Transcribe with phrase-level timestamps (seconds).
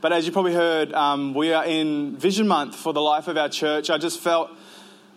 [0.00, 3.36] But as you probably heard, um, we are in Vision Month for the life of
[3.36, 3.90] our church.
[3.90, 4.50] I just felt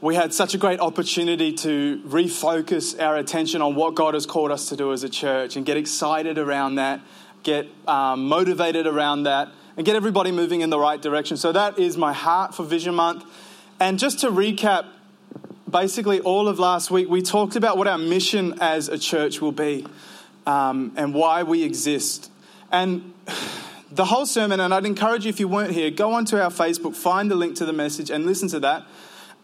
[0.02, 4.52] we had such a great opportunity to refocus our attention on what God has called
[4.52, 7.00] us to do as a church and get excited around that,
[7.44, 11.38] get um, motivated around that, and get everybody moving in the right direction.
[11.38, 13.24] So that is my heart for Vision Month.
[13.80, 14.88] And just to recap,
[15.70, 19.54] basically all of last week, we talked about what our mission as a church will
[19.54, 19.88] be
[20.46, 22.30] um, and why we exist.
[22.70, 23.14] And
[23.96, 26.96] the whole sermon, and I'd encourage you if you weren't here, go onto our Facebook,
[26.96, 28.86] find the link to the message, and listen to that.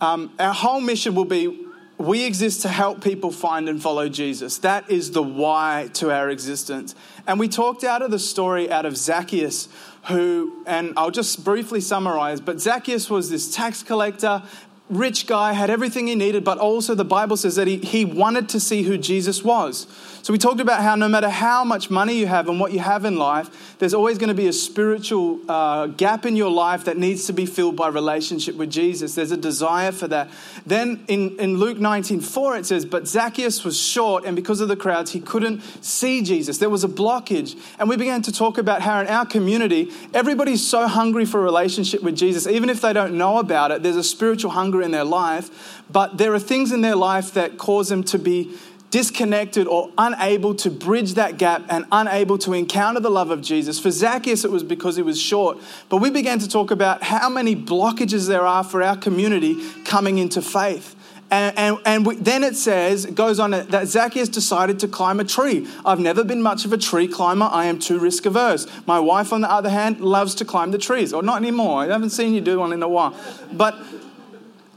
[0.01, 1.65] Um, our whole mission will be
[1.99, 4.59] we exist to help people find and follow Jesus.
[4.59, 6.95] That is the why to our existence.
[7.27, 9.67] And we talked out of the story out of Zacchaeus,
[10.07, 14.43] who, and I'll just briefly summarize, but Zacchaeus was this tax collector,
[14.89, 18.47] rich guy, had everything he needed, but also the Bible says that he, he wanted
[18.49, 19.85] to see who Jesus was.
[20.21, 22.79] So we talked about how no matter how much money you have and what you
[22.79, 26.85] have in life, there's always going to be a spiritual uh, gap in your life
[26.85, 29.15] that needs to be filled by relationship with Jesus.
[29.15, 30.29] There's a desire for that.
[30.65, 34.67] Then in, in Luke 19 4, it says, But Zacchaeus was short, and because of
[34.67, 36.57] the crowds, he couldn't see Jesus.
[36.57, 37.57] There was a blockage.
[37.79, 41.43] And we began to talk about how in our community, everybody's so hungry for a
[41.43, 44.91] relationship with Jesus, even if they don't know about it, there's a spiritual hunger in
[44.91, 45.83] their life.
[45.91, 48.55] But there are things in their life that cause them to be
[48.91, 53.79] disconnected or unable to bridge that gap and unable to encounter the love of Jesus.
[53.79, 55.57] For Zacchaeus, it was because he was short.
[55.89, 60.17] But we began to talk about how many blockages there are for our community coming
[60.17, 60.95] into faith.
[61.31, 65.19] And, and, and we, then it says, it goes on that Zacchaeus decided to climb
[65.19, 65.67] a tree.
[65.85, 67.47] I've never been much of a tree climber.
[67.51, 68.65] I am too risk averse.
[68.87, 71.13] My wife, on the other hand, loves to climb the trees.
[71.13, 71.83] Or not anymore.
[71.83, 73.15] I haven't seen you do one in a while.
[73.51, 73.77] But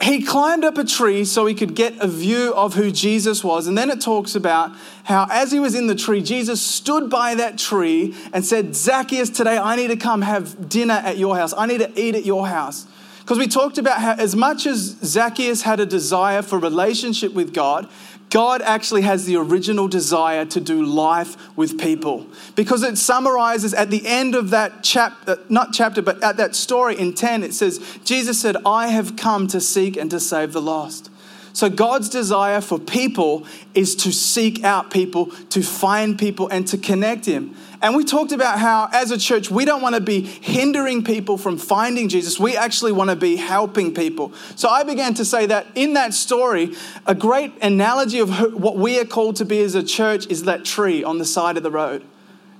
[0.02, 3.66] he climbed up a tree so he could get a view of who Jesus was.
[3.66, 4.72] And then it talks about
[5.04, 9.30] how, as he was in the tree, Jesus stood by that tree and said, Zacchaeus,
[9.30, 11.54] today I need to come have dinner at your house.
[11.56, 12.86] I need to eat at your house.
[13.20, 17.54] Because we talked about how, as much as Zacchaeus had a desire for relationship with
[17.54, 17.88] God,
[18.32, 22.26] God actually has the original desire to do life with people.
[22.54, 26.54] Because it summarizes at the end of that chapter, uh, not chapter, but at that
[26.54, 30.54] story in 10, it says, Jesus said, I have come to seek and to save
[30.54, 31.10] the lost.
[31.52, 36.78] So, God's desire for people is to seek out people, to find people, and to
[36.78, 37.54] connect Him.
[37.82, 41.36] And we talked about how, as a church, we don't want to be hindering people
[41.36, 42.38] from finding Jesus.
[42.38, 44.32] We actually want to be helping people.
[44.54, 46.74] So I began to say that in that story,
[47.06, 50.64] a great analogy of what we are called to be as a church is that
[50.64, 52.04] tree on the side of the road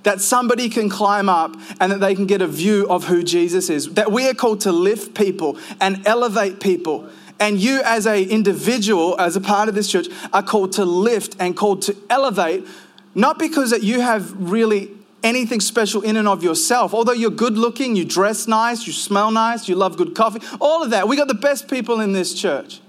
[0.03, 3.69] that somebody can climb up and that they can get a view of who Jesus
[3.69, 3.93] is.
[3.93, 7.07] That we are called to lift people and elevate people.
[7.39, 11.37] And you, as an individual, as a part of this church, are called to lift
[11.39, 12.67] and called to elevate,
[13.15, 14.91] not because that you have really
[15.23, 16.93] anything special in and of yourself.
[16.93, 20.83] Although you're good looking, you dress nice, you smell nice, you love good coffee, all
[20.83, 21.07] of that.
[21.07, 22.81] We got the best people in this church.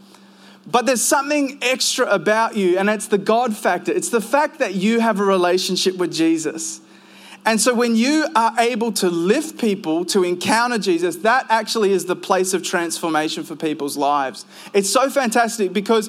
[0.66, 3.92] But there's something extra about you, and it's the God factor.
[3.92, 6.80] It's the fact that you have a relationship with Jesus.
[7.46, 12.06] And so when you are able to lift people to encounter Jesus, that actually is
[12.06, 14.46] the place of transformation for people's lives.
[14.72, 16.08] It's so fantastic because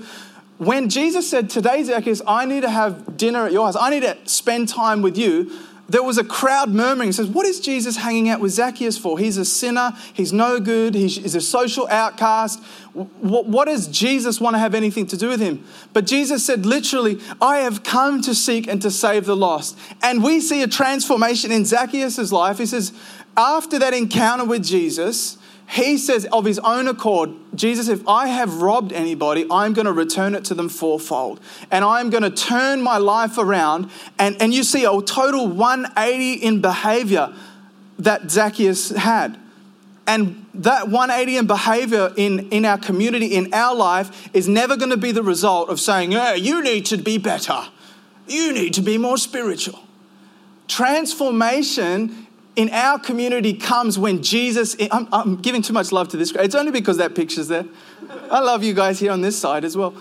[0.58, 4.04] when Jesus said, Today, Zacchaeus, I need to have dinner at your house, I need
[4.04, 5.52] to spend time with you,
[5.88, 7.12] there was a crowd murmuring.
[7.12, 9.20] Says, What is Jesus hanging out with Zacchaeus for?
[9.20, 9.94] He's a sinner.
[10.14, 10.96] He's no good.
[10.96, 12.62] He's a social outcast.
[12.94, 15.66] What does Jesus want to have anything to do with him?
[15.94, 19.78] But Jesus said, literally, I have come to seek and to save the lost.
[20.02, 22.58] And we see a transformation in Zacchaeus' life.
[22.58, 22.94] He says,
[23.38, 28.62] after that encounter with Jesus, he says of his own accord, Jesus, if I have
[28.62, 31.40] robbed anybody, I'm going to return it to them fourfold.
[31.72, 33.90] And I'm going to turn my life around.
[34.20, 37.34] And, and you see a total 180 in behavior
[38.00, 39.40] that Zacchaeus had.
[40.08, 44.92] And that 180 in behavior in, in our community, in our life, is never going
[44.92, 47.60] to be the result of saying, yeah, you need to be better.
[48.28, 49.80] You need to be more spiritual.
[50.68, 52.25] Transformation
[52.56, 56.32] in our community comes when Jesus, I'm, I'm, giving too much love to this.
[56.32, 57.66] It's only because that picture's there.
[58.32, 59.94] I love you guys here on this side as well.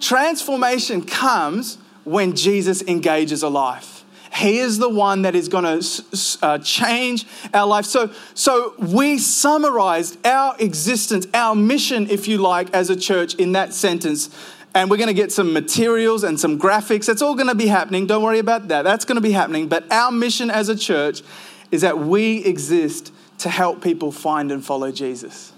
[0.00, 4.04] Transformation comes when Jesus engages a life.
[4.34, 7.86] He is the one that is going to uh, change our life.
[7.86, 13.52] So, so we summarized our existence, our mission, if you like, as a church in
[13.52, 14.28] that sentence.
[14.74, 17.06] And we're going to get some materials and some graphics.
[17.06, 18.06] That's all going to be happening.
[18.06, 18.82] Don't worry about that.
[18.82, 19.68] That's going to be happening.
[19.68, 21.22] But our mission as a church
[21.70, 25.52] is that we exist to help people find and follow Jesus.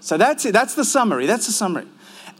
[0.00, 0.52] So that's it.
[0.52, 1.26] That's the summary.
[1.26, 1.86] That's the summary.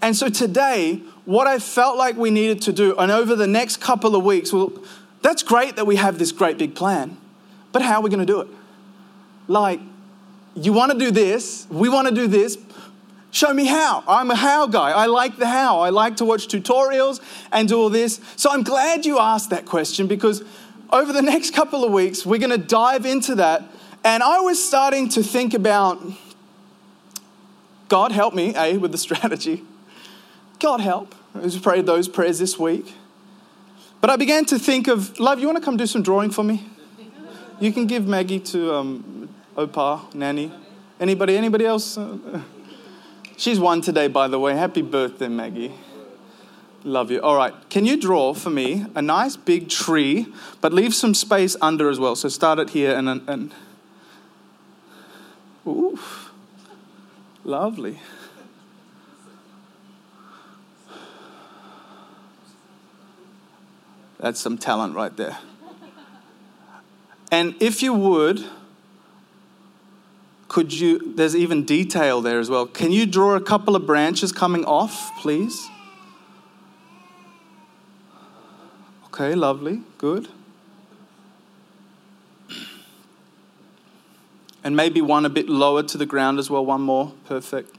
[0.02, 3.78] And so today, what I felt like we needed to do, and over the next
[3.78, 4.72] couple of weeks, well,
[5.22, 7.16] that's great that we have this great big plan,
[7.72, 8.48] but how are we going to do it?
[9.48, 9.80] Like,
[10.54, 12.58] you want to do this, we want to do this.
[13.30, 14.02] Show me how.
[14.08, 14.92] I'm a how guy.
[14.92, 15.80] I like the how.
[15.80, 17.20] I like to watch tutorials
[17.52, 18.18] and do all this.
[18.36, 20.42] So I'm glad you asked that question because
[20.90, 23.62] over the next couple of weeks, we're going to dive into that.
[24.04, 26.02] And I was starting to think about
[27.88, 29.64] God help me, A, with the strategy.
[30.58, 31.14] God help.
[31.34, 32.92] I just prayed those prayers this week.
[34.00, 36.44] But I began to think of, love, you want to come do some drawing for
[36.44, 36.64] me?
[37.58, 40.52] You can give Maggie to um, Opa, Nanny.
[41.00, 41.98] Anybody, anybody else?
[43.36, 44.54] She's one today, by the way.
[44.54, 45.72] Happy birthday, Maggie.
[46.86, 47.20] Love you.
[47.20, 47.52] All right.
[47.68, 51.98] Can you draw for me a nice big tree, but leave some space under as
[51.98, 52.14] well?
[52.14, 53.08] So start it here and.
[53.28, 53.52] and
[55.66, 55.98] ooh,
[57.42, 57.98] lovely.
[64.20, 65.38] That's some talent right there.
[67.32, 68.44] And if you would,
[70.46, 72.64] could you, there's even detail there as well.
[72.64, 75.68] Can you draw a couple of branches coming off, please?
[79.18, 80.28] Okay, lovely, good.
[84.62, 87.74] And maybe one a bit lower to the ground as well, one more, perfect.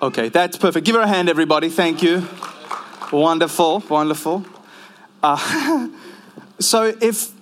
[0.00, 0.86] Okay, that's perfect.
[0.86, 1.68] Give her a hand, everybody.
[1.68, 2.28] Thank you.
[3.10, 4.46] Wonderful, wonderful.
[5.20, 5.88] Uh,
[6.60, 7.32] so, if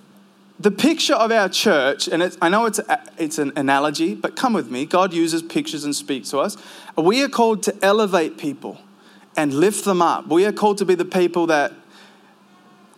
[0.59, 4.53] the picture of our church, and I know it's, a, it's an analogy, but come
[4.53, 4.87] with me.
[4.87, 6.57] God uses pictures and speaks to us.
[6.97, 8.79] We are called to elevate people
[9.37, 10.27] and lift them up.
[10.27, 11.73] We are called to be the people that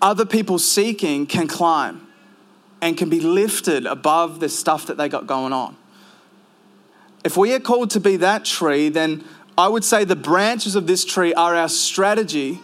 [0.01, 2.07] other people seeking can climb
[2.81, 5.77] and can be lifted above the stuff that they got going on.
[7.23, 9.23] If we are called to be that tree, then
[9.57, 12.59] I would say the branches of this tree are our strategy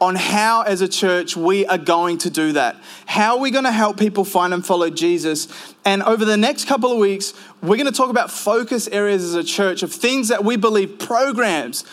[0.00, 2.74] on how, as a church, we are going to do that.
[3.04, 5.46] How are we going to help people find and follow Jesus?
[5.84, 9.34] And over the next couple of weeks, we're going to talk about focus areas as
[9.34, 11.84] a church of things that we believe, programs,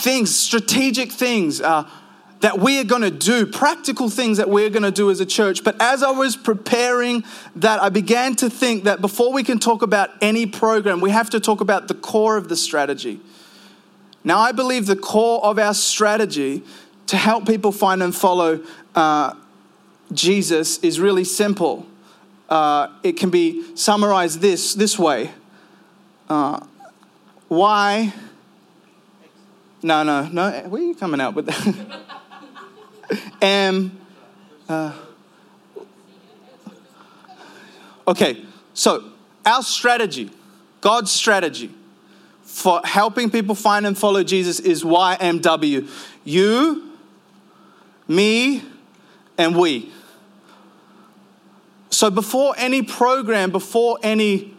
[0.00, 1.60] things, strategic things.
[1.60, 1.88] Uh,
[2.40, 5.26] that we are going to do, practical things that we're going to do as a
[5.26, 5.62] church.
[5.62, 7.22] But as I was preparing
[7.56, 11.28] that, I began to think that before we can talk about any program, we have
[11.30, 13.20] to talk about the core of the strategy.
[14.24, 16.62] Now, I believe the core of our strategy
[17.08, 18.60] to help people find and follow
[18.94, 19.34] uh,
[20.12, 21.86] Jesus is really simple.
[22.48, 25.30] Uh, it can be summarized this, this way
[26.28, 26.60] uh,
[27.48, 28.12] Why?
[29.82, 30.50] No, no, no.
[30.68, 32.06] Where are you coming out with that?
[34.68, 34.92] Uh,
[38.06, 39.02] okay, so
[39.44, 40.30] our strategy,
[40.80, 41.74] God's strategy
[42.44, 45.88] for helping people find and follow Jesus is YMW.
[46.22, 46.92] You,
[48.06, 48.62] me,
[49.38, 49.90] and we.
[51.90, 54.54] So before any program, before any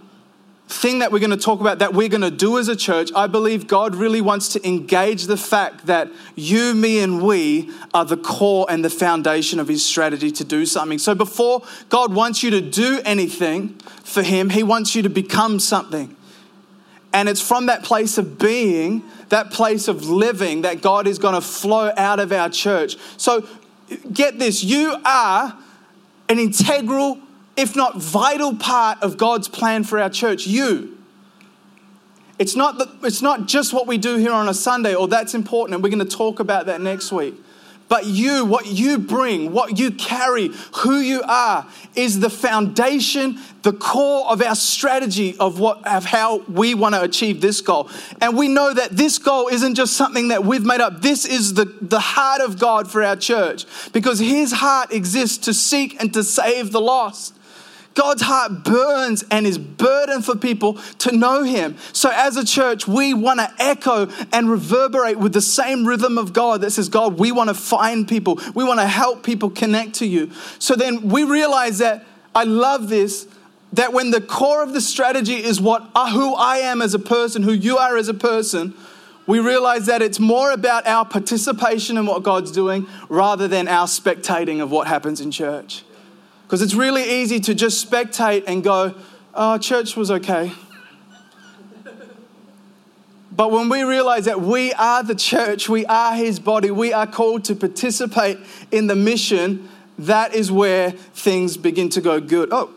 [0.72, 3.12] thing that we're going to talk about that we're going to do as a church,
[3.16, 8.06] I believe God really wants to engage the fact that you, me, and we are
[8.06, 10.98] the core and the foundation of His strategy to do something.
[10.98, 13.70] So before God wants you to do anything
[14.04, 16.16] for Him, He wants you to become something.
[17.14, 21.36] And it's from that place of being, that place of living, that God is going
[21.36, 22.96] to flow out of our church.
[23.18, 23.46] So
[24.14, 25.58] get this you are
[26.30, 27.20] an integral,
[27.58, 30.48] if not vital part of God's plan for our church.
[30.48, 30.98] You.
[32.40, 35.36] It's not, the, it's not just what we do here on a Sunday, or that's
[35.36, 37.36] important, and we're going to talk about that next week.
[37.92, 43.74] But you, what you bring, what you carry, who you are, is the foundation, the
[43.74, 47.90] core of our strategy of, what, of how we want to achieve this goal.
[48.22, 51.02] And we know that this goal isn't just something that we've made up.
[51.02, 55.54] This is the, the heart of God for our church because His heart exists to
[55.54, 57.36] seek and to save the lost.
[57.94, 61.78] God's heart burns and is burdened for people to know Him.
[61.94, 66.34] So, as a church, we want to echo and reverberate with the same rhythm of
[66.34, 69.96] God that says, God, we want to find people, we want to help people connect
[69.96, 70.32] to you.
[70.60, 73.28] So then we realize that I love this.
[73.74, 77.00] That when the core of the strategy is what uh, who I am as a
[77.00, 78.74] person, who you are as a person,
[79.28, 83.88] we realize that it's more about our participation in what God's doing rather than our
[83.88, 85.86] spectating of what happens in church.
[86.52, 88.94] Because it's really easy to just spectate and go,
[89.34, 90.52] oh, church was okay.
[93.32, 97.08] But when we realize that we are the church, we are his body, we are
[97.08, 98.38] called to participate
[98.70, 102.50] in the mission, that is where things begin to go good.
[102.52, 102.70] Oh,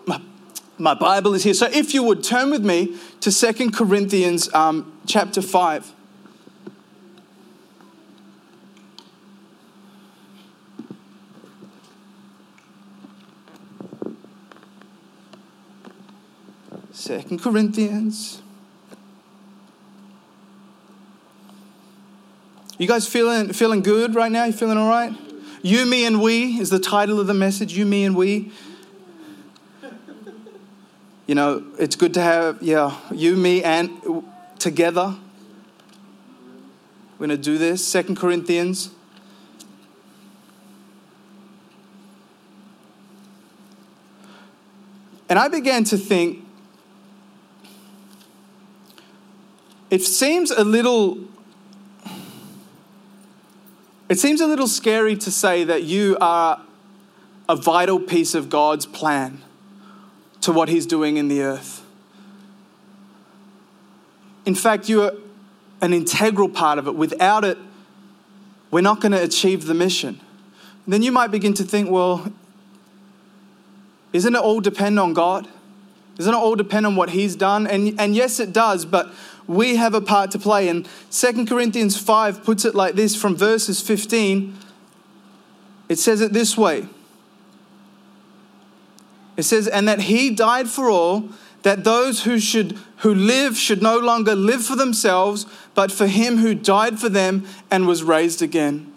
[0.79, 1.53] my, Bible is here.
[1.53, 5.94] So if you would turn with me to Second Corinthians um, chapter 5.
[17.05, 18.41] Second Corinthians.
[22.79, 24.45] You guys feeling feeling good right now?
[24.45, 25.13] You feeling all right?
[25.61, 27.77] You, me, and we is the title of the message.
[27.77, 28.53] You, me, and we.
[31.27, 34.25] You know, it's good to have, yeah, you, me, and
[34.59, 35.15] together.
[37.19, 37.87] We're going to do this.
[37.87, 38.89] Second Corinthians.
[45.29, 46.44] And I began to think,
[49.91, 51.19] it seems a little
[54.09, 56.61] it seems a little scary to say that you are
[57.49, 59.43] a vital piece of God's plan
[60.43, 61.83] to what He's doing in the earth.
[64.45, 65.15] In fact, you are
[65.81, 66.95] an integral part of it.
[66.95, 67.57] Without it,
[68.71, 70.21] we're not going to achieve the mission.
[70.85, 72.31] And then you might begin to think, well,
[74.13, 75.49] isn't it all depend on God?
[76.17, 77.67] Doesn't it all depend on what He's done?
[77.67, 79.13] And, and yes, it does, but
[79.47, 80.69] we have a part to play.
[80.69, 84.57] And 2 Corinthians 5 puts it like this from verses 15.
[85.89, 86.89] It says it this way
[89.37, 91.29] It says, And that He died for all,
[91.63, 96.39] that those who should who live should no longer live for themselves, but for him
[96.39, 98.91] who died for them and was raised again.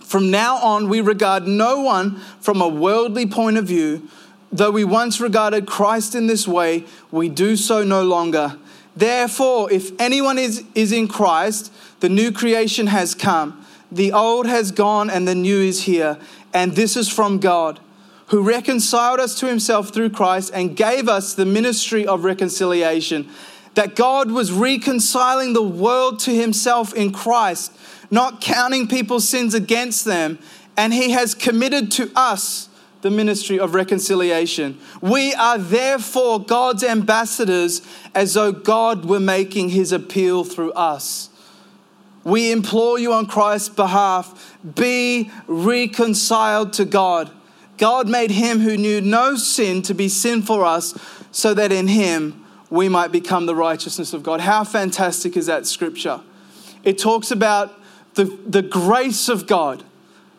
[0.00, 4.08] From now on, we regard no one from a worldly point of view.
[4.50, 8.58] Though we once regarded Christ in this way, we do so no longer.
[8.96, 13.64] Therefore, if anyone is, is in Christ, the new creation has come.
[13.92, 16.18] The old has gone and the new is here.
[16.52, 17.80] And this is from God,
[18.28, 23.28] who reconciled us to himself through Christ and gave us the ministry of reconciliation.
[23.74, 27.72] That God was reconciling the world to himself in Christ,
[28.10, 30.38] not counting people's sins against them.
[30.76, 32.69] And he has committed to us
[33.02, 34.78] the ministry of reconciliation.
[35.00, 37.82] We are therefore God's ambassadors
[38.14, 41.30] as though God were making his appeal through us.
[42.24, 47.30] We implore you on Christ's behalf be reconciled to God.
[47.78, 50.98] God made him who knew no sin to be sin for us
[51.32, 54.40] so that in him we might become the righteousness of God.
[54.40, 56.20] How fantastic is that scripture?
[56.84, 57.72] It talks about
[58.14, 59.82] the, the grace of God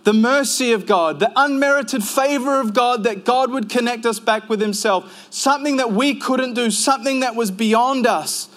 [0.03, 4.49] the mercy of God, the unmerited favor of God that God would connect us back
[4.49, 8.49] with Himself, something that we couldn't do, something that was beyond us.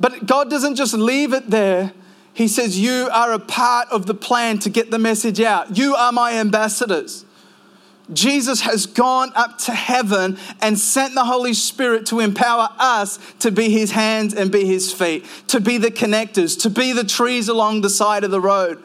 [0.00, 1.92] But God doesn't just leave it there.
[2.32, 5.76] He says, You are a part of the plan to get the message out.
[5.76, 7.24] You are my ambassadors.
[8.12, 13.52] Jesus has gone up to heaven and sent the Holy Spirit to empower us to
[13.52, 17.48] be his hands and be his feet, to be the connectors, to be the trees
[17.48, 18.82] along the side of the road.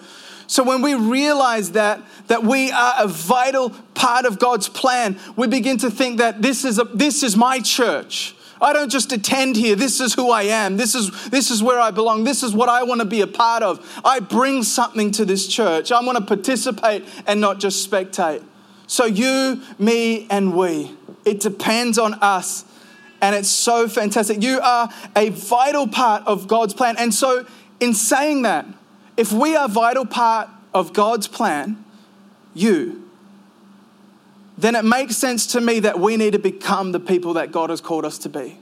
[0.47, 5.47] So when we realize that, that we are a vital part of God's plan, we
[5.47, 8.35] begin to think that this is, a, this is my church.
[8.61, 9.75] I don't just attend here.
[9.75, 10.77] This is who I am.
[10.77, 12.23] This is, this is where I belong.
[12.23, 14.01] This is what I want to be a part of.
[14.03, 15.91] I bring something to this church.
[15.91, 18.43] I want to participate and not just spectate.
[18.87, 20.95] So, you, me, and we.
[21.25, 22.65] It depends on us.
[23.21, 24.41] And it's so fantastic.
[24.43, 26.95] You are a vital part of God's plan.
[26.97, 27.45] And so,
[27.79, 28.65] in saying that,
[29.17, 31.83] if we are a vital part of God's plan,
[32.53, 33.09] you,
[34.57, 37.69] then it makes sense to me that we need to become the people that God
[37.69, 38.57] has called us to be.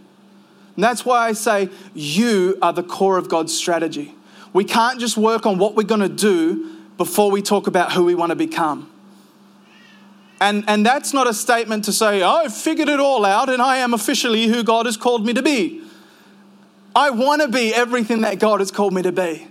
[0.75, 4.15] And that's why I say you are the core of God's strategy.
[4.53, 8.05] We can't just work on what we're going to do before we talk about who
[8.05, 8.89] we want to become.
[10.41, 13.61] And, and that's not a statement to say, oh, I've figured it all out and
[13.61, 15.81] I am officially who God has called me to be.
[16.95, 19.47] I want to be everything that God has called me to be.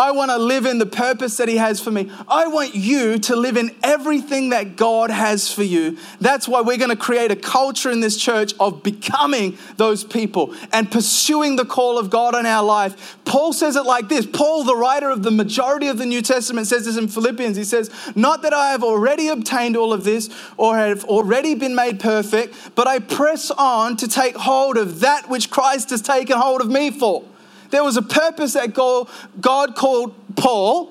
[0.00, 2.10] I want to live in the purpose that He has for me.
[2.26, 5.98] I want you to live in everything that God has for you.
[6.22, 10.54] That's why we're going to create a culture in this church of becoming those people
[10.72, 13.18] and pursuing the call of God in our life.
[13.26, 16.66] Paul says it like this Paul, the writer of the majority of the New Testament,
[16.66, 17.58] says this in Philippians.
[17.58, 21.74] He says, Not that I have already obtained all of this or have already been
[21.74, 26.38] made perfect, but I press on to take hold of that which Christ has taken
[26.38, 27.22] hold of me for.
[27.70, 30.90] There was a purpose that God called Paul,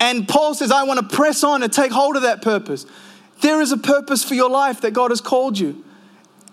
[0.00, 2.86] and Paul says, I want to press on and take hold of that purpose.
[3.40, 5.84] There is a purpose for your life that God has called you.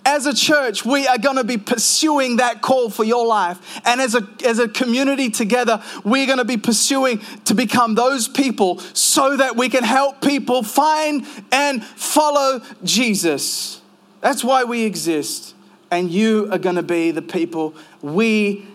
[0.03, 3.79] As a church, we are going to be pursuing that call for your life.
[3.85, 8.27] And as a, as a community together, we're going to be pursuing to become those
[8.27, 13.79] people so that we can help people find and follow Jesus.
[14.21, 15.53] That's why we exist.
[15.91, 18.65] And you are going to be the people we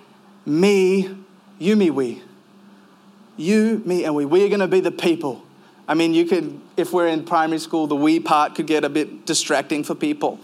[0.47, 1.17] me,
[1.59, 2.23] you, me, we.
[3.37, 4.25] You, me, and we.
[4.25, 5.43] We're going to be the people.
[5.89, 8.89] I mean, you could, if we're in primary school, the we part could get a
[8.89, 10.41] bit distracting for people.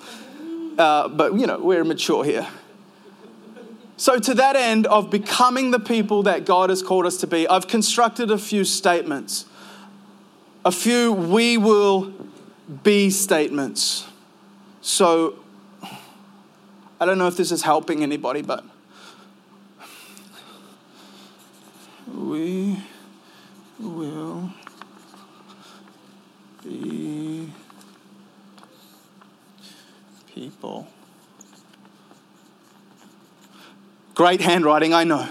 [0.78, 2.46] uh, but you know, we're mature here.
[3.96, 7.46] So, to that end of becoming the people that God has called us to be,
[7.46, 9.46] I've constructed a few statements,
[10.64, 12.12] a few we will
[12.82, 14.06] be statements.
[14.80, 15.36] So,
[17.00, 18.64] I don't know if this is helping anybody, but
[22.32, 22.78] we
[23.78, 24.50] will
[26.64, 27.52] be
[30.34, 30.88] people.
[34.14, 35.28] Great handwriting, I know.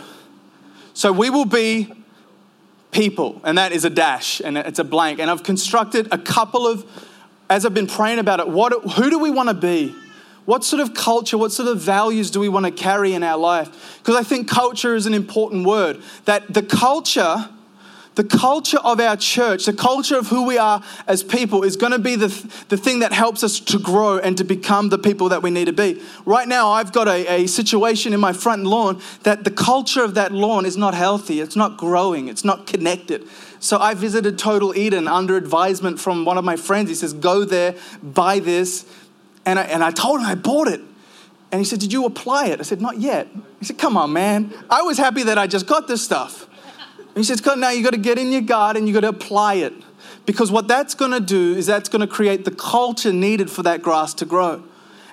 [0.93, 1.91] So we will be
[2.91, 5.19] people, and that is a dash and it's a blank.
[5.19, 6.85] And I've constructed a couple of,
[7.49, 9.95] as I've been praying about it, what, who do we want to be?
[10.45, 13.37] What sort of culture, what sort of values do we want to carry in our
[13.37, 13.99] life?
[13.99, 16.01] Because I think culture is an important word.
[16.25, 17.49] That the culture
[18.15, 21.93] the culture of our church, the culture of who we are as people, is going
[21.93, 22.27] to be the,
[22.67, 25.65] the thing that helps us to grow and to become the people that we need
[25.65, 26.01] to be.
[26.25, 30.15] Right now, I've got a, a situation in my front lawn that the culture of
[30.15, 33.27] that lawn is not healthy, it's not growing, it's not connected.
[33.61, 36.89] So I visited Total Eden under advisement from one of my friends.
[36.89, 38.85] He says, Go there, buy this.
[39.45, 40.81] And I, and I told him I bought it.
[41.51, 42.59] And he said, Did you apply it?
[42.59, 43.27] I said, Not yet.
[43.59, 44.53] He said, Come on, man.
[44.69, 46.47] I was happy that I just got this stuff.
[47.13, 49.55] And He says, now you got to get in your garden, you got to apply
[49.55, 49.73] it.
[50.25, 53.63] Because what that's going to do is that's going to create the culture needed for
[53.63, 54.63] that grass to grow.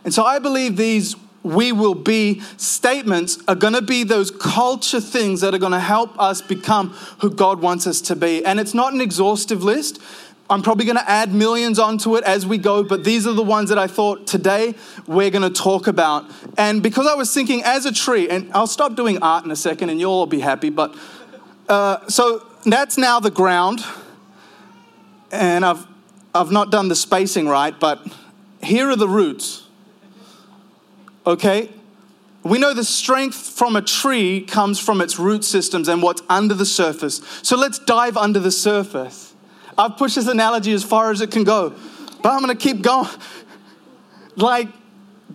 [0.04, 5.00] And so I believe these we will be statements are going to be those culture
[5.00, 8.44] things that are going to help us become who God wants us to be.
[8.44, 10.00] And it's not an exhaustive list.
[10.50, 13.42] I'm probably going to add millions onto it as we go, but these are the
[13.42, 14.74] ones that I thought today
[15.06, 16.24] we're going to talk about.
[16.56, 19.56] And because I was thinking as a tree, and I'll stop doing art in a
[19.56, 20.96] second and you'll all be happy, but
[21.68, 23.84] uh, so that's now the ground.
[25.30, 25.86] And I've,
[26.34, 28.06] I've not done the spacing right, but
[28.62, 29.64] here are the roots.
[31.26, 31.68] Okay?
[32.42, 36.54] We know the strength from a tree comes from its root systems and what's under
[36.54, 37.20] the surface.
[37.42, 39.27] So let's dive under the surface.
[39.78, 41.70] I've pushed this analogy as far as it can go,
[42.22, 43.08] but I'm going to keep going.
[44.34, 44.68] Like,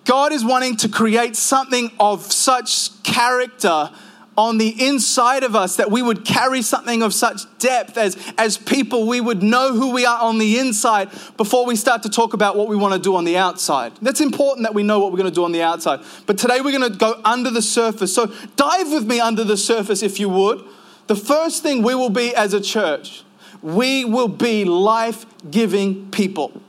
[0.06, 3.90] God is wanting to create something of such character
[4.38, 8.58] on the inside of us that we would carry something of such depth as, as
[8.58, 12.34] people, we would know who we are on the inside before we start to talk
[12.34, 13.94] about what we want to do on the outside.
[14.02, 16.00] That's important that we know what we're going to do on the outside.
[16.26, 18.14] But today we're going to go under the surface.
[18.14, 20.64] So dive with me under the surface if you would.
[21.08, 23.24] The first thing we will be as a church,
[23.64, 26.62] we will be life giving people.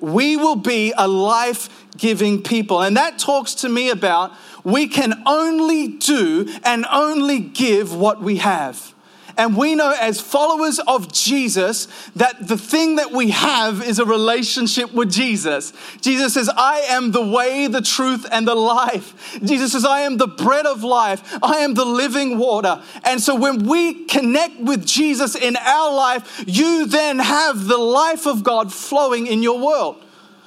[0.00, 2.80] We will be a life giving people.
[2.80, 8.36] And that talks to me about we can only do and only give what we
[8.36, 8.93] have.
[9.36, 14.04] And we know as followers of Jesus that the thing that we have is a
[14.04, 15.72] relationship with Jesus.
[16.00, 19.38] Jesus says, I am the way, the truth, and the life.
[19.42, 21.38] Jesus says, I am the bread of life.
[21.42, 22.82] I am the living water.
[23.04, 28.26] And so when we connect with Jesus in our life, you then have the life
[28.26, 30.03] of God flowing in your world.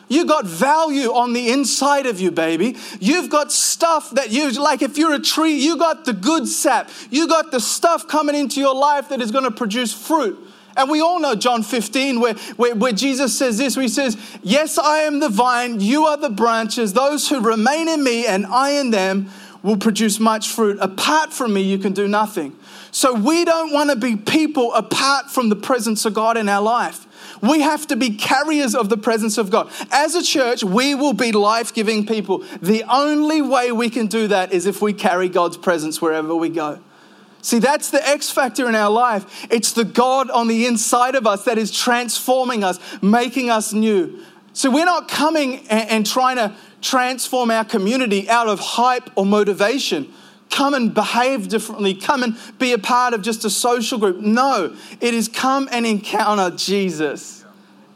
[0.09, 2.77] You got value on the inside of you, baby.
[2.99, 6.89] You've got stuff that you, like if you're a tree, you got the good sap.
[7.09, 10.39] You got the stuff coming into your life that is going to produce fruit.
[10.77, 14.15] And we all know John 15, where, where, where, Jesus says this, where he says,
[14.43, 16.93] Yes, I am the vine, you are the branches.
[16.93, 19.29] Those who remain in me and I in them
[19.63, 20.77] will produce much fruit.
[20.79, 22.55] Apart from me, you can do nothing.
[22.91, 26.61] So we don't want to be people apart from the presence of God in our
[26.61, 27.06] life.
[27.41, 29.71] We have to be carriers of the presence of God.
[29.91, 32.43] As a church, we will be life giving people.
[32.61, 36.49] The only way we can do that is if we carry God's presence wherever we
[36.49, 36.79] go.
[37.41, 39.47] See, that's the X factor in our life.
[39.49, 44.23] It's the God on the inside of us that is transforming us, making us new.
[44.53, 49.25] So we're not coming and, and trying to transform our community out of hype or
[49.25, 50.13] motivation
[50.49, 54.17] come and behave differently, come and be a part of just a social group.
[54.17, 57.45] No, it is come and encounter Jesus.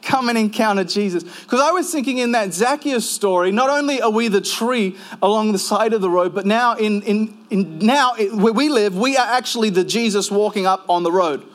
[0.01, 1.23] Come and encounter Jesus.
[1.23, 5.51] Because I was thinking in that Zacchaeus story, not only are we the tree along
[5.51, 9.15] the side of the road, but now in, in, in now where we live, we
[9.15, 11.45] are actually the Jesus walking up on the road.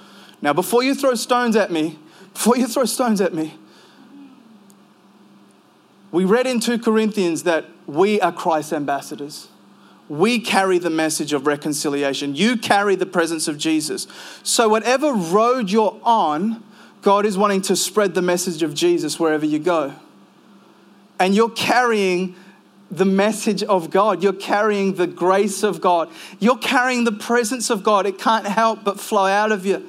[0.41, 1.99] Now, before you throw stones at me,
[2.35, 3.55] before you throw stones at me,
[6.13, 9.49] we read in 2 Corinthians that we are Christ's ambassadors
[10.09, 12.35] we carry the message of reconciliation.
[12.35, 14.07] You carry the presence of Jesus.
[14.43, 16.63] So, whatever road you're on,
[17.03, 19.95] God is wanting to spread the message of Jesus wherever you go.
[21.19, 22.37] And you're carrying
[22.91, 24.23] the message of God.
[24.23, 26.11] You're carrying the grace of God.
[26.39, 28.07] You're carrying the presence of God.
[28.07, 29.89] It can't help but flow out of you.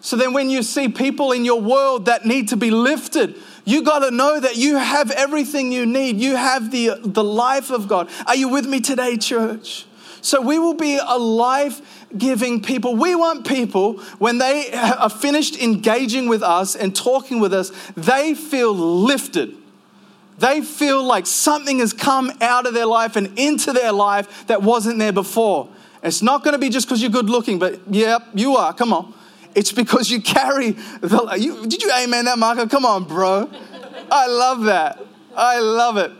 [0.00, 3.82] So then, when you see people in your world that need to be lifted, You
[3.82, 6.16] got to know that you have everything you need.
[6.16, 8.10] You have the, the life of God.
[8.26, 9.86] Are you with me today, church?
[10.20, 11.80] So we will be a life
[12.16, 12.96] giving people.
[12.96, 18.34] We want people, when they are finished engaging with us and talking with us, they
[18.34, 19.54] feel lifted.
[20.38, 24.62] They feel like something has come out of their life and into their life that
[24.62, 25.68] wasn't there before.
[26.02, 28.74] It's not going to be just because you're good looking, but yep, you are.
[28.74, 29.14] Come on.
[29.54, 31.36] It's because you carry the.
[31.38, 32.66] You, did you amen that, Marco?
[32.66, 33.48] Come on, bro.
[34.10, 35.00] I love that.
[35.36, 36.12] I love it.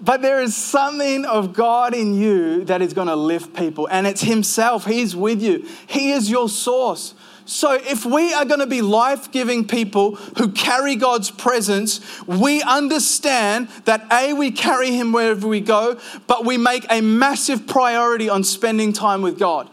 [0.00, 4.06] But there is something of God in you that is going to lift people, and
[4.06, 4.84] it's Himself.
[4.84, 7.14] He's with you, He is your source.
[7.44, 12.62] So, if we are going to be life giving people who carry God's presence, we
[12.62, 18.28] understand that A, we carry Him wherever we go, but we make a massive priority
[18.28, 19.68] on spending time with God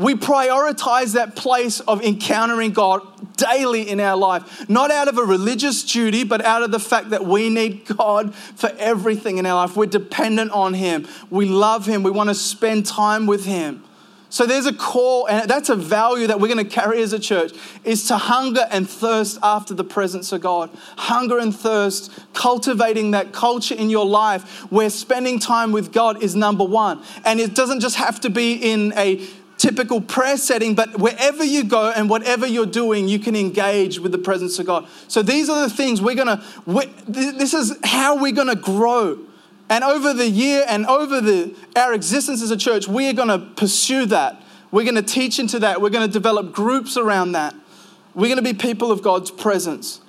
[0.00, 3.02] we prioritize that place of encountering God
[3.36, 7.10] daily in our life, not out of a religious duty, but out of the fact
[7.10, 9.76] that we need God for everything in our life.
[9.76, 11.06] We're dependent on Him.
[11.28, 12.02] We love Him.
[12.02, 13.84] We want to spend time with Him.
[14.30, 17.18] So there's a call, and that's a value that we're going to carry as a
[17.18, 20.70] church, is to hunger and thirst after the presence of God.
[20.96, 26.36] Hunger and thirst, cultivating that culture in your life where spending time with God is
[26.36, 27.02] number one.
[27.24, 29.16] And it doesn't just have to be in a
[29.60, 34.10] typical prayer setting, but wherever you go and whatever you're doing, you can engage with
[34.10, 34.88] the presence of God.
[35.06, 39.18] So these are the things we're gonna, we, this is how we're gonna grow.
[39.68, 43.38] And over the year and over the, our existence as a church, we are gonna
[43.38, 44.42] pursue that.
[44.70, 45.82] We're gonna teach into that.
[45.82, 47.54] We're gonna develop groups around that.
[48.14, 50.00] We're gonna be people of God's presence.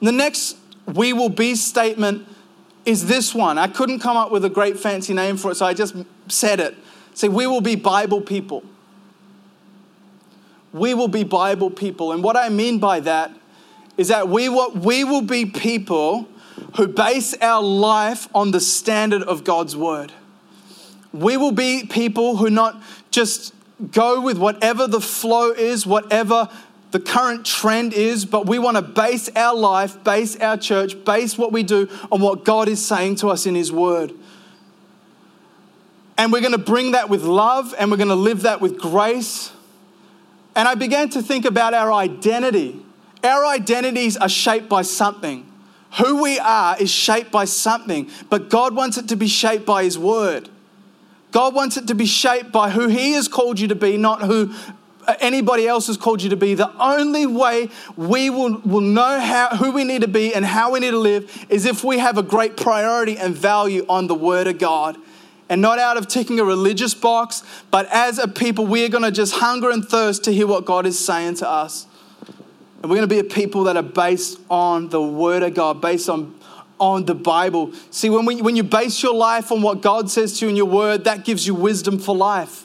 [0.00, 2.28] The next we will be statement
[2.84, 3.58] is this one.
[3.58, 5.96] I couldn't come up with a great fancy name for it, so I just
[6.28, 6.76] said it.
[7.14, 8.62] Say, we will be Bible people
[10.72, 12.12] we will be Bible people.
[12.12, 13.30] And what I mean by that
[13.96, 16.28] is that we will, we will be people
[16.76, 20.12] who base our life on the standard of God's word.
[21.12, 23.54] We will be people who not just
[23.90, 26.48] go with whatever the flow is, whatever
[26.92, 31.36] the current trend is, but we want to base our life, base our church, base
[31.36, 34.12] what we do on what God is saying to us in His Word.
[36.16, 38.78] And we're going to bring that with love and we're going to live that with
[38.78, 39.52] grace
[40.54, 42.84] and I began to think about our identity.
[43.24, 45.46] Our identities are shaped by something.
[45.98, 49.84] Who we are is shaped by something, but God wants it to be shaped by
[49.84, 50.48] His Word.
[51.32, 54.22] God wants it to be shaped by who He has called you to be, not
[54.22, 54.54] who
[55.20, 56.54] anybody else has called you to be.
[56.54, 60.72] The only way we will, will know how, who we need to be and how
[60.72, 64.14] we need to live is if we have a great priority and value on the
[64.14, 64.96] Word of God
[65.52, 69.04] and not out of ticking a religious box, but as a people, we are going
[69.04, 71.86] to just hunger and thirst to hear what God is saying to us.
[72.80, 75.82] And we're going to be a people that are based on the Word of God,
[75.82, 76.34] based on,
[76.80, 77.74] on the Bible.
[77.90, 80.56] See, when, we, when you base your life on what God says to you in
[80.56, 82.64] your Word, that gives you wisdom for life.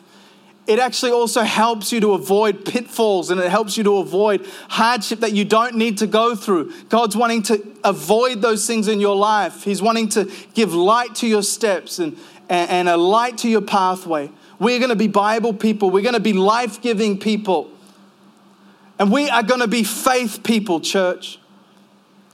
[0.65, 5.19] It actually also helps you to avoid pitfalls and it helps you to avoid hardship
[5.21, 6.73] that you don't need to go through.
[6.87, 9.63] God's wanting to avoid those things in your life.
[9.63, 12.17] He's wanting to give light to your steps and,
[12.49, 14.31] and, a light to your pathway.
[14.59, 15.89] We're going to be Bible people.
[15.89, 17.69] We're going to be life giving people.
[18.99, 21.39] And we are going to be faith people, church.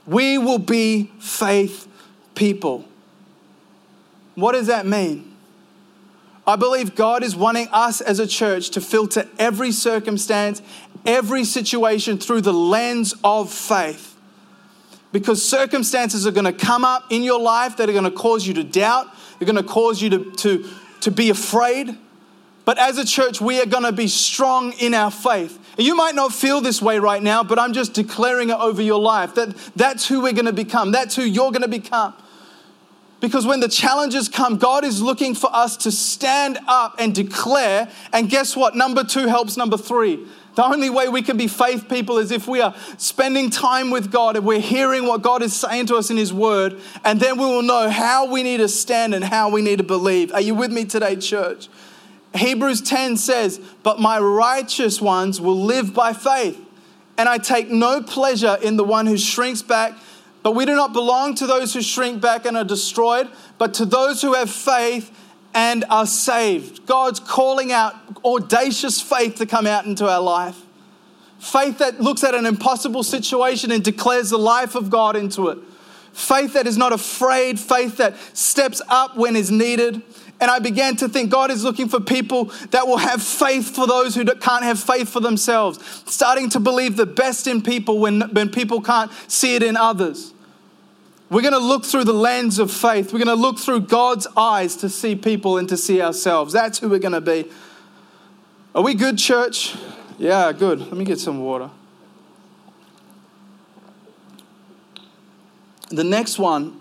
[0.06, 1.88] We will be faith
[2.34, 2.84] people.
[4.34, 5.32] What does that mean?
[6.46, 10.60] I believe God is wanting us as a church to filter every circumstance,
[11.06, 14.16] every situation through the lens of faith.
[15.12, 18.46] Because circumstances are going to come up in your life that are going to cause
[18.46, 19.06] you to doubt,
[19.38, 20.68] they're going to cause you to, to,
[21.00, 21.96] to be afraid.
[22.64, 25.58] But as a church, we are going to be strong in our faith.
[25.76, 28.80] And You might not feel this way right now, but I'm just declaring it over
[28.80, 30.92] your life that that's who we're going to become.
[30.92, 32.14] That's who you're going to become.
[33.20, 37.90] Because when the challenges come, God is looking for us to stand up and declare.
[38.12, 38.76] And guess what?
[38.76, 40.26] Number two helps number three.
[40.54, 44.12] The only way we can be faith people is if we are spending time with
[44.12, 47.38] God and we're hearing what God is saying to us in His Word, and then
[47.38, 50.32] we will know how we need to stand and how we need to believe.
[50.32, 51.68] Are you with me today, church?
[52.34, 56.60] Hebrews 10 says, But my righteous ones will live by faith,
[57.18, 59.94] and I take no pleasure in the one who shrinks back.
[60.44, 63.86] But we do not belong to those who shrink back and are destroyed, but to
[63.86, 65.10] those who have faith
[65.54, 66.84] and are saved.
[66.84, 70.60] God's calling out audacious faith to come out into our life.
[71.38, 75.58] Faith that looks at an impossible situation and declares the life of God into it.
[76.12, 80.02] Faith that is not afraid, faith that steps up when is needed.
[80.40, 83.86] And I began to think God is looking for people that will have faith for
[83.86, 88.22] those who can't have faith for themselves, starting to believe the best in people when,
[88.32, 90.33] when people can't see it in others.
[91.30, 93.12] We're going to look through the lens of faith.
[93.12, 96.52] We're going to look through God's eyes to see people and to see ourselves.
[96.52, 97.50] That's who we're going to be.
[98.74, 99.74] Are we good, church?
[100.18, 100.80] Yeah, good.
[100.80, 101.70] Let me get some water.
[105.90, 106.80] The next one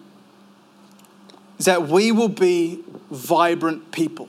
[1.57, 4.27] is that we will be vibrant people.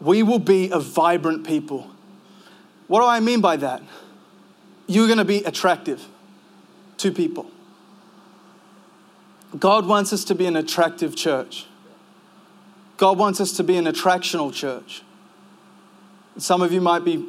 [0.00, 1.90] We will be a vibrant people.
[2.86, 3.82] What do I mean by that?
[4.86, 6.06] You're going to be attractive
[6.98, 7.50] to people.
[9.58, 11.66] God wants us to be an attractive church.
[12.96, 15.02] God wants us to be an attractional church.
[16.38, 17.28] Some of you might be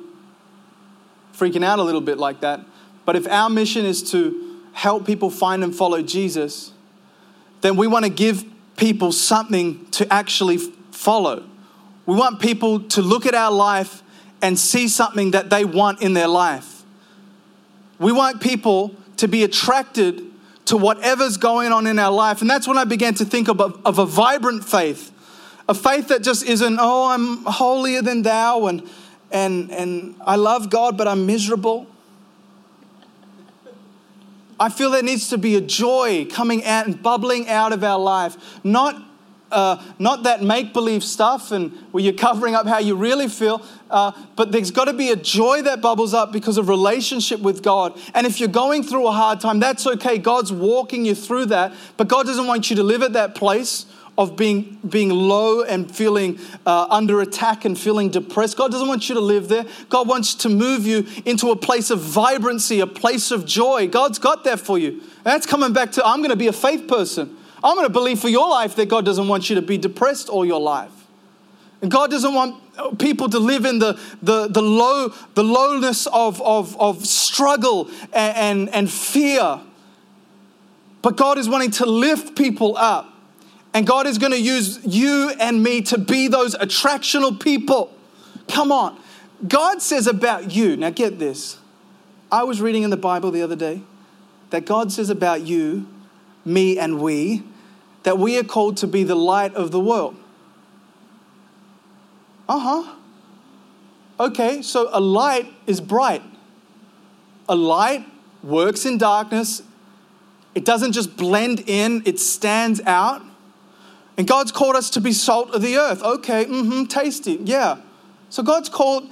[1.33, 2.61] freaking out a little bit like that.
[3.05, 6.71] But if our mission is to help people find and follow Jesus,
[7.61, 8.43] then we want to give
[8.77, 10.57] people something to actually
[10.91, 11.43] follow.
[12.05, 14.03] We want people to look at our life
[14.41, 16.83] and see something that they want in their life.
[17.99, 20.21] We want people to be attracted
[20.65, 22.41] to whatever's going on in our life.
[22.41, 25.11] And that's when I began to think of a, of a vibrant faith.
[25.67, 28.87] A faith that just isn't, oh, I'm holier than thou and,
[29.31, 31.87] and, and I love God, but I'm miserable.
[34.59, 37.99] I feel there needs to be a joy coming out and bubbling out of our
[37.99, 39.01] life, not
[39.55, 43.65] uh, not that make believe stuff and where you're covering up how you really feel,
[43.89, 47.63] uh, but there's got to be a joy that bubbles up because of relationship with
[47.63, 47.97] God.
[48.13, 50.17] And if you're going through a hard time, that's okay.
[50.17, 53.85] God's walking you through that, but God doesn't want you to live at that place
[54.17, 58.57] of being, being low and feeling uh, under attack and feeling depressed.
[58.57, 59.65] God doesn't want you to live there.
[59.89, 63.87] God wants to move you into a place of vibrancy, a place of joy.
[63.87, 64.91] God's got that for you.
[64.91, 67.37] And that's coming back to I'm going to be a faith person.
[67.65, 70.29] I'm going to believe for your life that God doesn't want you to be depressed
[70.29, 70.91] all your life.
[71.81, 76.39] And God doesn't want people to live in the, the, the, low, the lowness of,
[76.43, 79.59] of, of struggle and, and, and fear.
[81.01, 83.11] But God is wanting to lift people up.
[83.73, 87.91] And God is going to use you and me to be those attractional people.
[88.47, 88.97] Come on.
[89.47, 91.57] God says about you, now get this.
[92.31, 93.81] I was reading in the Bible the other day
[94.51, 95.87] that God says about you,
[96.45, 97.43] me, and we
[98.05, 100.15] that we are called to be the light of the world.
[102.47, 102.95] Uh huh.
[104.19, 106.21] Okay, so a light is bright.
[107.49, 108.05] A light
[108.43, 109.63] works in darkness.
[110.53, 113.23] It doesn't just blend in, it stands out.
[114.17, 116.03] And God's called us to be salt of the earth.
[116.03, 117.77] Okay, mm-hmm, tasty, yeah.
[118.29, 119.11] So God's called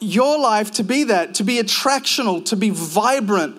[0.00, 3.56] your life to be that, to be attractional, to be vibrant.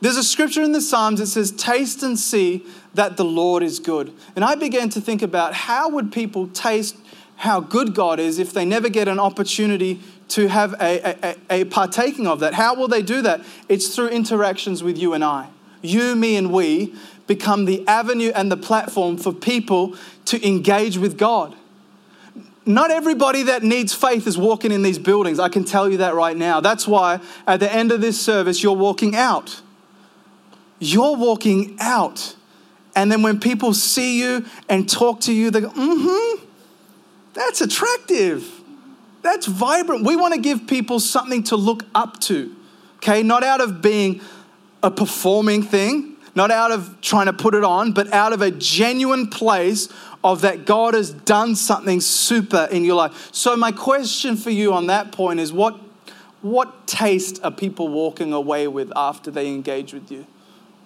[0.00, 3.78] There's a scripture in the Psalms that says, Taste and see that the Lord is
[3.78, 4.12] good.
[4.36, 6.96] And I began to think about how would people taste
[7.36, 11.64] how good God is if they never get an opportunity to have a, a, a,
[11.64, 12.54] partaking of that?
[12.54, 13.44] How will they do that?
[13.68, 15.48] It's through interactions with you and I.
[15.80, 16.94] You, me, and we
[17.26, 21.56] become the avenue and the platform for people to engage with God.
[22.64, 25.40] Not everybody that needs faith is walking in these buildings.
[25.40, 26.60] I can tell you that right now.
[26.60, 29.60] That's why at the end of this service, you're walking out.
[30.78, 32.36] You're walking out.
[32.94, 36.44] And then when people see you and talk to you, they go, mm hmm,
[37.32, 38.60] that's attractive.
[39.22, 40.04] That's vibrant.
[40.04, 42.54] We want to give people something to look up to,
[42.96, 43.22] okay?
[43.22, 44.20] Not out of being
[44.82, 48.50] a performing thing, not out of trying to put it on, but out of a
[48.50, 49.88] genuine place
[50.24, 53.30] of that God has done something super in your life.
[53.32, 55.78] So, my question for you on that point is what,
[56.40, 60.26] what taste are people walking away with after they engage with you?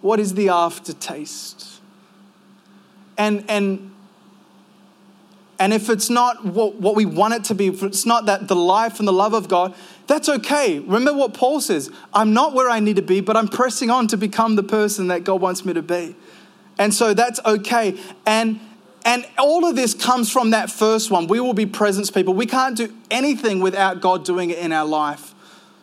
[0.01, 1.81] What is the aftertaste?
[3.19, 3.95] And, and,
[5.59, 8.49] and if it's not what, what we want it to be, if it's not that
[8.49, 9.75] the life and the love of God,
[10.07, 10.79] that's okay.
[10.79, 14.07] Remember what Paul says I'm not where I need to be, but I'm pressing on
[14.09, 16.15] to become the person that God wants me to be.
[16.79, 17.99] And so that's okay.
[18.27, 18.61] And
[19.05, 21.29] and all of this comes from that first one.
[21.29, 22.35] We will be presence people.
[22.35, 25.33] We can't do anything without God doing it in our life.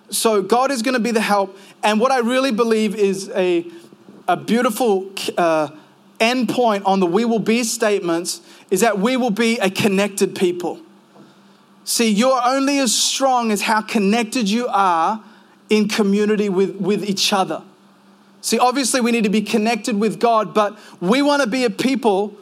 [0.09, 1.57] So God is going to be the help.
[1.81, 3.65] And what I really believe is a,
[4.27, 5.69] a beautiful uh,
[6.23, 10.35] end point on the we will be statements is that we will be a connected
[10.35, 10.79] people.
[11.83, 15.23] See, you're only as strong as how connected you are
[15.69, 17.61] in community with, with each other.
[18.41, 21.69] See, obviously, we need to be connected with God, but we want to be a
[21.69, 22.35] people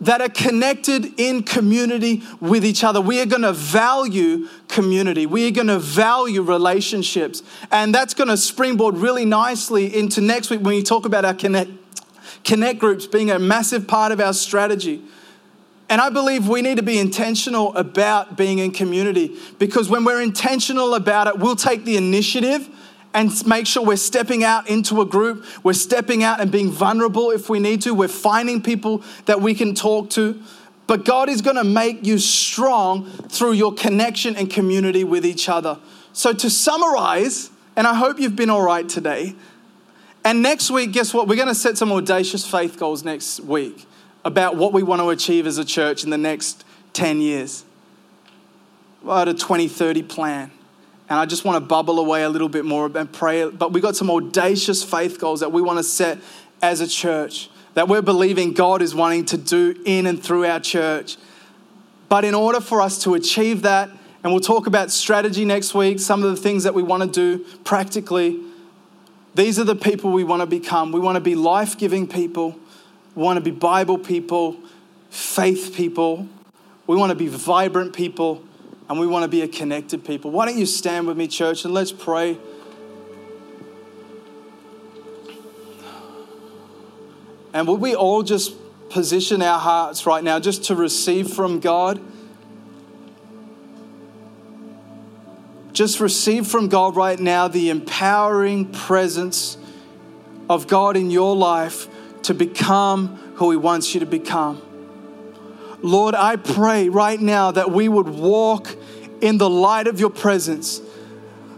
[0.00, 3.00] that are connected in community with each other.
[3.00, 5.26] We are going to value community.
[5.26, 7.42] We are going to value relationships.
[7.70, 11.34] And that's going to springboard really nicely into next week when you talk about our
[11.34, 11.70] connect,
[12.44, 15.02] connect groups being a massive part of our strategy.
[15.88, 20.22] And I believe we need to be intentional about being in community because when we're
[20.22, 22.68] intentional about it, we'll take the initiative
[23.12, 25.44] and make sure we're stepping out into a group.
[25.62, 27.94] We're stepping out and being vulnerable if we need to.
[27.94, 30.42] We're finding people that we can talk to.
[30.86, 35.48] But God is going to make you strong through your connection and community with each
[35.48, 35.78] other.
[36.12, 39.34] So, to summarize, and I hope you've been all right today.
[40.24, 41.28] And next week, guess what?
[41.28, 43.86] We're going to set some audacious faith goals next week
[44.24, 47.64] about what we want to achieve as a church in the next 10 years.
[49.02, 50.50] About a 2030 plan.
[51.10, 53.50] And I just want to bubble away a little bit more and pray.
[53.50, 56.18] But we've got some audacious faith goals that we want to set
[56.62, 60.60] as a church that we're believing God is wanting to do in and through our
[60.60, 61.16] church.
[62.08, 63.90] But in order for us to achieve that,
[64.22, 67.08] and we'll talk about strategy next week, some of the things that we want to
[67.08, 68.40] do practically,
[69.34, 70.92] these are the people we want to become.
[70.92, 72.58] We want to be life giving people,
[73.14, 74.56] we want to be Bible people,
[75.10, 76.28] faith people,
[76.86, 78.42] we want to be vibrant people
[78.88, 80.30] and we want to be a connected people.
[80.30, 82.38] Why don't you stand with me, church, and let's pray.
[87.54, 88.54] And would we all just
[88.90, 92.00] position our hearts right now just to receive from God?
[95.74, 99.58] Just receive from God right now the empowering presence
[100.48, 101.88] of God in your life
[102.22, 104.62] to become who He wants you to become.
[105.82, 108.74] Lord, I pray right now that we would walk
[109.20, 110.80] in the light of your presence,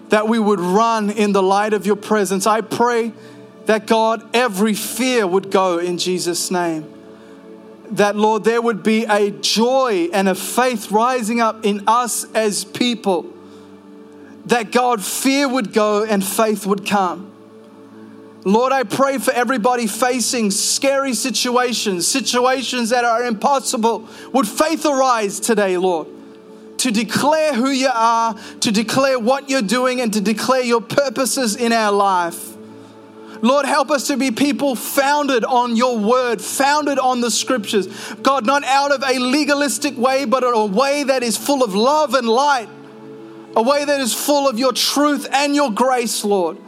[0.08, 2.46] that we would run in the light of your presence.
[2.46, 3.12] I pray
[3.66, 6.90] that God, every fear would go in Jesus' name.
[7.90, 12.64] That, Lord, there would be a joy and a faith rising up in us as
[12.64, 13.35] people.
[14.46, 17.32] That, God, fear would go and faith would come.
[18.44, 24.08] Lord, I pray for everybody facing scary situations, situations that are impossible.
[24.32, 26.06] Would faith arise today, Lord,
[26.78, 31.56] to declare who you are, to declare what you're doing, and to declare your purposes
[31.56, 32.54] in our life.
[33.42, 37.88] Lord, help us to be people founded on your word, founded on the scriptures.
[38.22, 42.14] God, not out of a legalistic way, but a way that is full of love
[42.14, 42.68] and light,
[43.56, 46.58] a way that is full of your truth and your grace, Lord.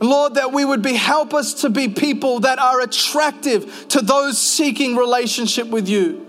[0.00, 4.36] Lord, that we would be, help us to be people that are attractive to those
[4.36, 6.26] seeking relationship with you.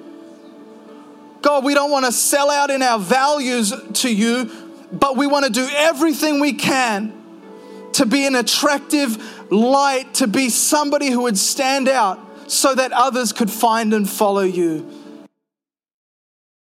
[1.41, 4.49] God, we don't want to sell out in our values to you,
[4.91, 7.13] but we want to do everything we can
[7.93, 13.33] to be an attractive light, to be somebody who would stand out so that others
[13.33, 14.96] could find and follow you.